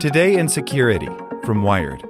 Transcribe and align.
Today 0.00 0.38
in 0.38 0.48
Security 0.48 1.10
from 1.44 1.62
Wired. 1.62 2.09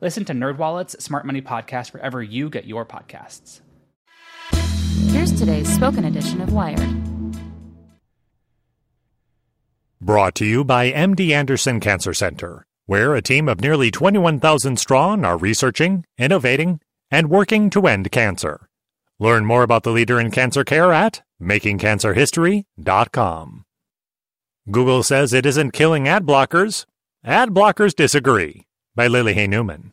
Listen 0.00 0.24
to 0.26 0.32
NerdWallet's 0.32 1.02
Smart 1.02 1.26
Money 1.26 1.42
Podcast 1.42 1.92
wherever 1.92 2.22
you 2.22 2.48
get 2.50 2.66
your 2.66 2.84
podcasts. 2.84 3.60
Here's 5.08 5.32
today's 5.32 5.72
spoken 5.72 6.04
edition 6.04 6.40
of 6.40 6.52
Wired. 6.52 6.88
Brought 10.00 10.34
to 10.36 10.44
you 10.44 10.64
by 10.64 10.92
MD 10.92 11.30
Anderson 11.30 11.80
Cancer 11.80 12.12
Center, 12.12 12.66
where 12.86 13.14
a 13.14 13.22
team 13.22 13.48
of 13.48 13.60
nearly 13.60 13.90
21,000 13.90 14.78
strong 14.78 15.24
are 15.24 15.38
researching, 15.38 16.04
innovating, 16.18 16.80
and 17.10 17.30
working 17.30 17.70
to 17.70 17.86
end 17.86 18.10
cancer. 18.10 18.68
Learn 19.18 19.46
more 19.46 19.62
about 19.62 19.84
the 19.84 19.92
leader 19.92 20.20
in 20.20 20.30
cancer 20.30 20.64
care 20.64 20.92
at 20.92 21.22
makingcancerhistory.com. 21.40 23.64
Google 24.70 25.02
says 25.02 25.32
it 25.32 25.46
isn't 25.46 25.70
killing 25.72 26.06
ad 26.08 26.26
blockers. 26.26 26.84
Ad 27.24 27.50
blockers 27.50 27.94
disagree. 27.94 28.66
By 28.96 29.08
Lily 29.08 29.34
Hay 29.34 29.48
Newman. 29.48 29.92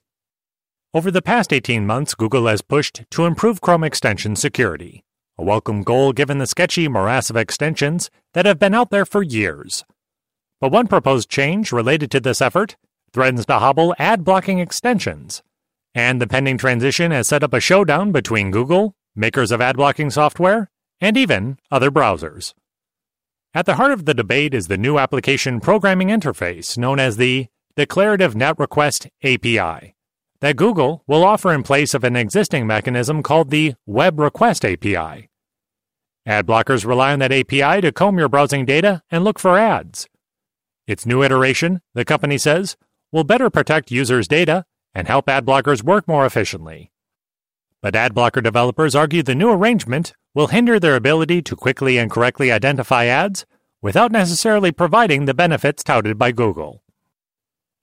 Over 0.94 1.10
the 1.10 1.24
past 1.24 1.52
18 1.52 1.88
months, 1.88 2.14
Google 2.14 2.46
has 2.46 2.62
pushed 2.62 3.02
to 3.10 3.26
improve 3.26 3.60
Chrome 3.60 3.84
extension 3.84 4.36
security, 4.36 5.04
a 5.40 5.44
welcome 5.44 5.82
goal 5.82 6.14
given 6.14 6.38
the 6.38 6.46
sketchy 6.46 6.88
morass 6.88 7.32
of 7.32 7.36
extensions 7.36 8.12
that 8.34 8.46
have 8.46 8.60
been 8.60 8.76
out 8.76 8.92
there 8.92 9.08
for 9.08 9.24
years. 9.24 9.84
But 10.60 10.72
one 10.72 10.86
proposed 10.86 11.32
change 11.32 11.72
related 11.72 12.12
to 12.12 12.20
this 12.20 12.44
effort 12.44 12.76
threatens 13.12 13.48
to 13.48 13.58
hobble 13.58 13.96
ad 13.98 14.24
blocking 14.24 14.60
extensions, 14.60 15.42
and 15.96 16.22
the 16.22 16.28
pending 16.28 16.60
transition 16.60 17.10
has 17.10 17.28
set 17.28 17.44
up 17.44 17.54
a 17.54 17.60
showdown 17.60 18.12
between 18.12 18.52
Google, 18.52 18.94
makers 19.16 19.50
of 19.52 19.62
ad 19.62 19.78
blocking 19.78 20.12
software, 20.12 20.70
and 21.00 21.18
even 21.18 21.58
other 21.72 21.90
browsers. 21.90 22.54
At 23.56 23.66
the 23.66 23.78
heart 23.78 23.94
of 23.94 24.06
the 24.06 24.14
debate 24.14 24.54
is 24.54 24.68
the 24.68 24.78
new 24.78 25.00
application 25.00 25.60
programming 25.60 26.10
interface 26.10 26.78
known 26.78 27.00
as 27.00 27.18
the 27.18 27.48
Declarative 27.76 28.36
Net 28.36 28.56
Request 28.60 29.08
API 29.24 29.96
that 30.42 30.56
Google 30.56 31.04
will 31.08 31.24
offer 31.24 31.54
in 31.54 31.64
place 31.64 31.94
of 31.94 32.04
an 32.04 32.16
existing 32.16 32.66
mechanism 32.68 33.24
called 33.24 33.50
the 33.50 33.76
Web 33.86 34.20
Request 34.20 34.66
API. 34.66 35.30
Ad 36.26 36.46
blockers 36.46 36.86
rely 36.86 37.14
on 37.14 37.20
that 37.20 37.32
API 37.32 37.82
to 37.82 37.92
comb 37.92 38.18
your 38.18 38.28
browsing 38.28 38.66
data 38.66 39.02
and 39.10 39.24
look 39.24 39.40
for 39.40 39.58
ads. 39.58 40.08
Its 40.88 41.06
new 41.06 41.24
iteration, 41.24 41.82
the 41.94 42.04
company 42.04 42.38
says, 42.38 42.76
will 43.12 43.24
better 43.24 43.50
protect 43.50 43.92
users' 43.92 44.28
data 44.28 44.66
and 44.94 45.08
help 45.08 45.30
ad 45.30 45.46
blockers 45.46 45.84
work 45.84 46.08
more 46.08 46.26
efficiently. 46.26 46.92
But 47.82 47.96
ad 47.96 48.14
blocker 48.14 48.42
developers 48.42 48.96
argue 48.96 49.24
the 49.24 49.36
new 49.36 49.50
arrangement 49.50 50.14
will 50.34 50.48
hinder 50.48 50.80
their 50.80 50.96
ability 50.96 51.42
to 51.44 51.56
quickly 51.56 51.98
and 51.98 52.12
correctly 52.12 52.52
identify 52.52 53.06
ads 53.06 53.46
without 53.82 54.12
necessarily 54.12 54.72
providing 54.72 55.26
the 55.26 55.34
benefits 55.34 55.84
touted 55.84 56.18
by 56.18 56.32
Google. 56.32 56.81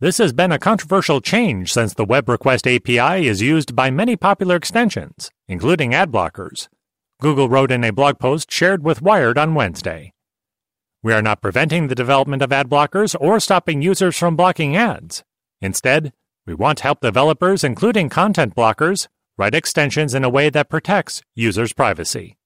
This 0.01 0.19
has 0.19 0.33
been 0.33 0.53
a 0.53 0.61
controversial 0.61 1.21
change 1.21 1.73
since 1.73 1.93
the 1.93 2.05
Web 2.05 2.29
Request 2.29 2.69
API 2.69 3.27
is 3.27 3.43
used 3.43 3.75
by 3.75 3.91
many 3.91 4.15
popular 4.15 4.55
extensions, 4.55 5.29
including 5.49 5.93
ad 5.93 6.13
blockers. 6.13 6.69
Google 7.21 7.49
wrote 7.49 7.73
in 7.73 7.83
a 7.83 7.93
blog 7.93 8.21
post 8.21 8.49
shared 8.49 8.85
with 8.85 9.03
Wired 9.03 9.37
on 9.37 9.57
Wednesday. 9.57 10.13
We 11.03 11.13
are 11.13 11.21
not 11.21 11.43
preventing 11.43 11.89
the 11.89 11.97
development 11.97 12.43
of 12.43 12.53
ad 12.53 12.69
blockers 12.69 13.17
or 13.21 13.41
stopping 13.41 13.83
users 13.83 14.17
from 14.17 14.37
blocking 14.37 14.77
ads. 14.77 15.25
Instead, 15.61 16.13
we 16.47 16.55
want 16.55 16.79
to 16.79 16.85
help 16.85 17.01
developers, 17.01 17.65
including 17.65 18.09
content 18.09 18.55
blockers, 18.55 19.09
write 19.37 19.53
extensions 19.53 20.15
in 20.15 20.23
a 20.23 20.31
way 20.31 20.49
that 20.49 20.71
protects 20.71 21.23
users' 21.35 21.73
privacy. 21.73 22.37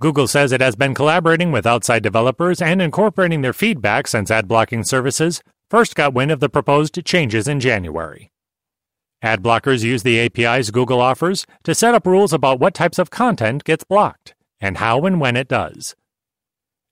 Google 0.00 0.28
says 0.28 0.52
it 0.52 0.60
has 0.60 0.76
been 0.76 0.94
collaborating 0.94 1.50
with 1.50 1.66
outside 1.66 2.04
developers 2.04 2.62
and 2.62 2.80
incorporating 2.80 3.42
their 3.42 3.52
feedback 3.52 4.06
since 4.06 4.30
ad 4.30 4.46
blocking 4.46 4.84
services 4.84 5.42
first 5.70 5.94
got 5.94 6.12
wind 6.12 6.32
of 6.32 6.40
the 6.40 6.48
proposed 6.48 7.02
changes 7.04 7.46
in 7.46 7.60
January. 7.60 8.32
Ad 9.22 9.40
blockers 9.40 9.84
use 9.84 10.02
the 10.02 10.18
APIs 10.18 10.70
Google 10.70 11.00
offers 11.00 11.46
to 11.62 11.74
set 11.74 11.94
up 11.94 12.06
rules 12.06 12.32
about 12.32 12.58
what 12.58 12.74
types 12.74 12.98
of 12.98 13.10
content 13.10 13.62
gets 13.62 13.84
blocked 13.84 14.34
and 14.60 14.78
how 14.78 15.06
and 15.06 15.20
when 15.20 15.36
it 15.36 15.46
does. 15.46 15.94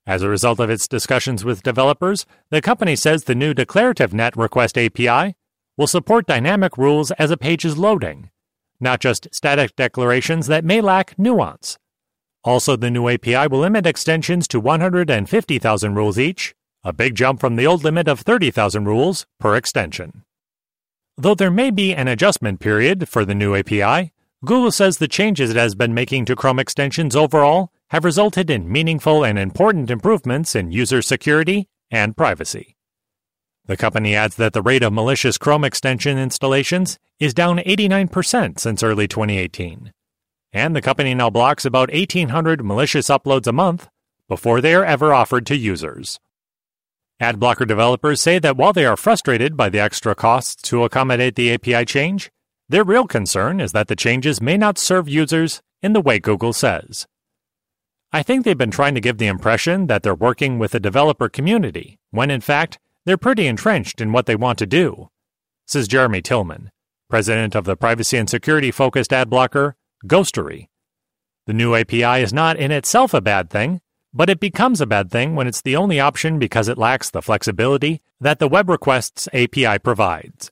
As 0.06 0.22
a 0.22 0.28
result 0.28 0.60
of 0.60 0.70
its 0.70 0.86
discussions 0.86 1.44
with 1.44 1.62
developers, 1.62 2.24
the 2.50 2.62
company 2.62 2.94
says 2.94 3.24
the 3.24 3.34
new 3.34 3.52
Declarative 3.52 4.14
Net 4.14 4.36
Request 4.36 4.78
API 4.78 5.34
will 5.76 5.86
support 5.86 6.26
dynamic 6.26 6.78
rules 6.78 7.10
as 7.12 7.30
a 7.30 7.36
page 7.36 7.64
is 7.64 7.76
loading, 7.76 8.30
not 8.78 9.00
just 9.00 9.26
static 9.32 9.74
declarations 9.74 10.46
that 10.46 10.64
may 10.64 10.80
lack 10.80 11.18
nuance. 11.18 11.78
Also, 12.44 12.76
the 12.76 12.90
new 12.90 13.08
API 13.08 13.48
will 13.48 13.60
limit 13.60 13.86
extensions 13.86 14.46
to 14.48 14.60
150,000 14.60 15.94
rules 15.94 16.18
each 16.18 16.54
a 16.84 16.92
big 16.92 17.14
jump 17.14 17.40
from 17.40 17.56
the 17.56 17.66
old 17.66 17.84
limit 17.84 18.08
of 18.08 18.20
30,000 18.20 18.84
rules 18.84 19.26
per 19.38 19.56
extension. 19.56 20.24
Though 21.16 21.34
there 21.34 21.50
may 21.50 21.70
be 21.70 21.94
an 21.94 22.08
adjustment 22.08 22.60
period 22.60 23.08
for 23.08 23.24
the 23.24 23.34
new 23.34 23.56
API, 23.56 24.12
Google 24.44 24.70
says 24.70 24.98
the 24.98 25.08
changes 25.08 25.50
it 25.50 25.56
has 25.56 25.74
been 25.74 25.92
making 25.92 26.26
to 26.26 26.36
Chrome 26.36 26.60
extensions 26.60 27.16
overall 27.16 27.72
have 27.90 28.04
resulted 28.04 28.50
in 28.50 28.70
meaningful 28.70 29.24
and 29.24 29.38
important 29.38 29.90
improvements 29.90 30.54
in 30.54 30.70
user 30.70 31.02
security 31.02 31.68
and 31.90 32.16
privacy. 32.16 32.76
The 33.66 33.76
company 33.76 34.14
adds 34.14 34.36
that 34.36 34.52
the 34.52 34.62
rate 34.62 34.84
of 34.84 34.92
malicious 34.92 35.38
Chrome 35.38 35.64
extension 35.64 36.16
installations 36.16 36.98
is 37.18 37.34
down 37.34 37.58
89% 37.58 38.60
since 38.60 38.82
early 38.82 39.08
2018. 39.08 39.92
And 40.52 40.74
the 40.74 40.80
company 40.80 41.14
now 41.14 41.30
blocks 41.30 41.64
about 41.64 41.92
1,800 41.92 42.64
malicious 42.64 43.08
uploads 43.08 43.46
a 43.46 43.52
month 43.52 43.88
before 44.28 44.60
they 44.60 44.74
are 44.74 44.84
ever 44.84 45.12
offered 45.12 45.46
to 45.46 45.56
users. 45.56 46.20
Adblocker 47.20 47.66
developers 47.66 48.20
say 48.20 48.38
that 48.38 48.56
while 48.56 48.72
they 48.72 48.86
are 48.86 48.96
frustrated 48.96 49.56
by 49.56 49.68
the 49.68 49.80
extra 49.80 50.14
costs 50.14 50.62
to 50.62 50.84
accommodate 50.84 51.34
the 51.34 51.52
API 51.52 51.84
change, 51.84 52.30
their 52.68 52.84
real 52.84 53.08
concern 53.08 53.60
is 53.60 53.72
that 53.72 53.88
the 53.88 53.96
changes 53.96 54.40
may 54.40 54.56
not 54.56 54.78
serve 54.78 55.08
users 55.08 55.60
in 55.82 55.94
the 55.94 56.00
way 56.00 56.20
Google 56.20 56.52
says. 56.52 57.08
I 58.12 58.22
think 58.22 58.44
they've 58.44 58.56
been 58.56 58.70
trying 58.70 58.94
to 58.94 59.00
give 59.00 59.18
the 59.18 59.26
impression 59.26 59.88
that 59.88 60.04
they're 60.04 60.14
working 60.14 60.60
with 60.60 60.70
the 60.70 60.80
developer 60.80 61.28
community, 61.28 61.98
when 62.10 62.30
in 62.30 62.40
fact, 62.40 62.78
they're 63.04 63.16
pretty 63.16 63.48
entrenched 63.48 64.00
in 64.00 64.12
what 64.12 64.26
they 64.26 64.36
want 64.36 64.58
to 64.60 64.66
do, 64.66 65.08
says 65.66 65.88
Jeremy 65.88 66.22
Tillman, 66.22 66.70
president 67.10 67.56
of 67.56 67.64
the 67.64 67.76
privacy 67.76 68.16
and 68.16 68.30
security 68.30 68.70
focused 68.70 69.12
ad 69.12 69.28
blocker, 69.28 69.74
Ghostery. 70.06 70.68
The 71.46 71.52
new 71.52 71.74
API 71.74 72.22
is 72.22 72.32
not 72.32 72.56
in 72.58 72.70
itself 72.70 73.12
a 73.12 73.20
bad 73.20 73.50
thing, 73.50 73.80
but 74.12 74.30
it 74.30 74.40
becomes 74.40 74.80
a 74.80 74.86
bad 74.86 75.10
thing 75.10 75.34
when 75.34 75.46
it's 75.46 75.62
the 75.62 75.76
only 75.76 76.00
option 76.00 76.38
because 76.38 76.68
it 76.68 76.78
lacks 76.78 77.10
the 77.10 77.22
flexibility 77.22 78.00
that 78.20 78.38
the 78.38 78.48
Web 78.48 78.68
Requests 78.68 79.28
API 79.32 79.78
provides. 79.78 80.50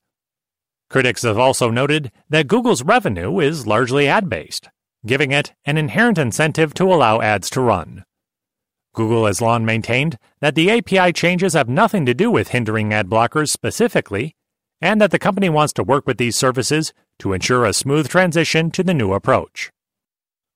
Critics 0.88 1.22
have 1.22 1.38
also 1.38 1.70
noted 1.70 2.12
that 2.28 2.46
Google's 2.46 2.82
revenue 2.82 3.40
is 3.40 3.66
largely 3.66 4.06
ad 4.06 4.28
based, 4.28 4.68
giving 5.04 5.32
it 5.32 5.52
an 5.64 5.76
inherent 5.76 6.18
incentive 6.18 6.74
to 6.74 6.92
allow 6.92 7.20
ads 7.20 7.50
to 7.50 7.60
run. 7.60 8.04
Google 8.94 9.26
has 9.26 9.42
long 9.42 9.64
maintained 9.64 10.18
that 10.40 10.54
the 10.54 10.70
API 10.70 11.12
changes 11.12 11.52
have 11.52 11.68
nothing 11.68 12.06
to 12.06 12.14
do 12.14 12.30
with 12.30 12.48
hindering 12.48 12.92
ad 12.92 13.08
blockers 13.08 13.50
specifically, 13.50 14.34
and 14.80 15.00
that 15.00 15.10
the 15.10 15.18
company 15.18 15.48
wants 15.48 15.72
to 15.74 15.82
work 15.82 16.06
with 16.06 16.18
these 16.18 16.36
services 16.36 16.92
to 17.18 17.32
ensure 17.32 17.64
a 17.64 17.72
smooth 17.72 18.08
transition 18.08 18.70
to 18.70 18.82
the 18.82 18.94
new 18.94 19.12
approach. 19.12 19.70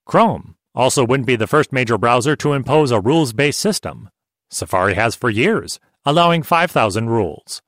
Chrome, 0.07 0.57
also 0.75 1.05
wouldn't 1.05 1.27
be 1.27 1.37
the 1.37 1.47
first 1.47 1.73
major 1.73 1.99
browser 1.99 2.37
to 2.37 2.53
impose 2.53 2.91
a 2.91 3.01
rules 3.01 3.33
based 3.33 3.61
system. 3.61 4.11
Safari 4.51 4.95
has 4.95 5.15
for 5.15 5.31
years, 5.31 5.81
allowing 6.05 6.43
5,000 6.43 7.09
rules. 7.09 7.63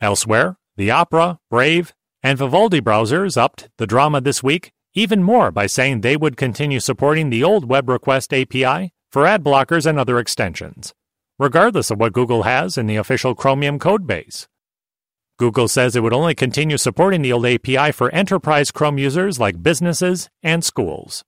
Elsewhere, 0.00 0.58
the 0.76 0.90
Opera, 0.90 1.38
Brave, 1.50 1.94
and 2.22 2.38
Vivaldi 2.38 2.80
browsers 2.80 3.36
upped 3.36 3.68
the 3.78 3.86
drama 3.86 4.20
this 4.20 4.42
week 4.42 4.72
even 4.96 5.22
more 5.22 5.50
by 5.50 5.66
saying 5.66 6.00
they 6.00 6.16
would 6.16 6.38
continue 6.38 6.80
supporting 6.80 7.28
the 7.28 7.44
old 7.44 7.68
Web 7.68 7.88
Request 7.88 8.32
API 8.32 8.92
for 9.12 9.26
ad 9.26 9.44
blockers 9.44 9.86
and 9.86 9.98
other 9.98 10.18
extensions, 10.18 10.94
regardless 11.38 11.90
of 11.90 12.00
what 12.00 12.14
Google 12.14 12.44
has 12.44 12.78
in 12.78 12.86
the 12.86 12.96
official 12.96 13.34
Chromium 13.34 13.78
codebase. 13.78 14.46
Google 15.38 15.68
says 15.68 15.94
it 15.94 16.02
would 16.02 16.14
only 16.14 16.34
continue 16.34 16.78
supporting 16.78 17.20
the 17.20 17.32
old 17.32 17.44
API 17.44 17.92
for 17.92 18.10
enterprise 18.10 18.70
Chrome 18.70 18.96
users 18.96 19.38
like 19.38 19.62
businesses 19.62 20.30
and 20.42 20.64
schools. 20.64 21.22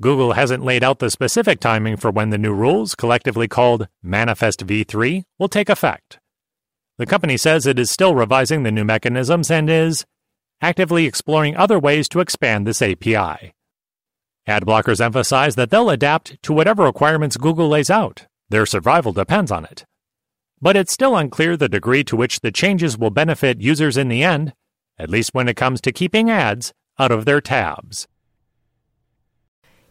Google 0.00 0.32
hasn't 0.32 0.64
laid 0.64 0.82
out 0.82 0.98
the 0.98 1.10
specific 1.10 1.60
timing 1.60 1.96
for 1.96 2.10
when 2.10 2.30
the 2.30 2.38
new 2.38 2.54
rules, 2.54 2.94
collectively 2.94 3.46
called 3.46 3.88
Manifest 4.02 4.66
v3, 4.66 5.24
will 5.38 5.48
take 5.48 5.68
effect. 5.68 6.18
The 6.96 7.06
company 7.06 7.36
says 7.36 7.66
it 7.66 7.78
is 7.78 7.90
still 7.90 8.14
revising 8.14 8.62
the 8.62 8.70
new 8.70 8.84
mechanisms 8.84 9.50
and 9.50 9.68
is 9.68 10.06
actively 10.62 11.04
exploring 11.04 11.56
other 11.56 11.78
ways 11.78 12.08
to 12.10 12.20
expand 12.20 12.66
this 12.66 12.80
API. 12.80 13.52
Ad 14.46 14.64
blockers 14.64 15.00
emphasize 15.00 15.54
that 15.56 15.70
they'll 15.70 15.90
adapt 15.90 16.42
to 16.42 16.52
whatever 16.52 16.84
requirements 16.84 17.36
Google 17.36 17.68
lays 17.68 17.90
out. 17.90 18.26
Their 18.48 18.66
survival 18.66 19.12
depends 19.12 19.52
on 19.52 19.64
it. 19.64 19.84
But 20.62 20.76
it's 20.76 20.92
still 20.92 21.16
unclear 21.16 21.56
the 21.56 21.68
degree 21.68 22.04
to 22.04 22.16
which 22.16 22.40
the 22.40 22.52
changes 22.52 22.98
will 22.98 23.10
benefit 23.10 23.60
users 23.60 23.96
in 23.96 24.08
the 24.08 24.22
end, 24.22 24.54
at 24.98 25.10
least 25.10 25.34
when 25.34 25.48
it 25.48 25.56
comes 25.56 25.80
to 25.82 25.92
keeping 25.92 26.30
ads 26.30 26.72
out 26.98 27.12
of 27.12 27.26
their 27.26 27.40
tabs. 27.40 28.08